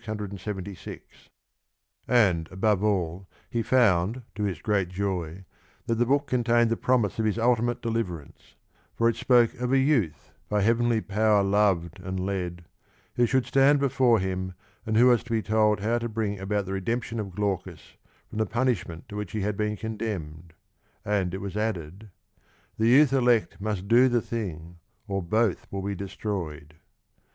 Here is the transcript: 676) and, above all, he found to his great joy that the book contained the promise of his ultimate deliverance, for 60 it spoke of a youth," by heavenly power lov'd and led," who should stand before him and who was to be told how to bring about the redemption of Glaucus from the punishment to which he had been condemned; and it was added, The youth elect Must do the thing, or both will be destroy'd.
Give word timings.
676) 0.03 1.29
and, 2.07 2.49
above 2.51 2.83
all, 2.83 3.27
he 3.51 3.61
found 3.61 4.23
to 4.33 4.41
his 4.41 4.59
great 4.59 4.89
joy 4.89 5.45
that 5.85 5.93
the 5.93 6.07
book 6.07 6.25
contained 6.25 6.71
the 6.71 6.75
promise 6.75 7.19
of 7.19 7.25
his 7.25 7.37
ultimate 7.37 7.83
deliverance, 7.83 8.55
for 8.95 9.07
60 9.07 9.09
it 9.11 9.21
spoke 9.23 9.53
of 9.61 9.71
a 9.71 9.77
youth," 9.77 10.31
by 10.49 10.61
heavenly 10.61 11.01
power 11.01 11.43
lov'd 11.43 11.99
and 11.99 12.19
led," 12.19 12.65
who 13.15 13.27
should 13.27 13.45
stand 13.45 13.77
before 13.79 14.17
him 14.19 14.55
and 14.87 14.97
who 14.97 15.05
was 15.05 15.23
to 15.23 15.29
be 15.31 15.43
told 15.43 15.81
how 15.81 15.99
to 15.99 16.09
bring 16.09 16.39
about 16.39 16.65
the 16.65 16.73
redemption 16.73 17.19
of 17.19 17.35
Glaucus 17.35 17.95
from 18.27 18.39
the 18.39 18.47
punishment 18.47 19.07
to 19.07 19.15
which 19.15 19.33
he 19.33 19.41
had 19.41 19.55
been 19.55 19.77
condemned; 19.77 20.53
and 21.05 21.31
it 21.31 21.41
was 21.41 21.55
added, 21.55 22.09
The 22.79 22.87
youth 22.87 23.13
elect 23.13 23.61
Must 23.61 23.87
do 23.87 24.09
the 24.09 24.19
thing, 24.23 24.79
or 25.07 25.21
both 25.21 25.71
will 25.71 25.83
be 25.83 25.93
destroy'd. 25.93 26.73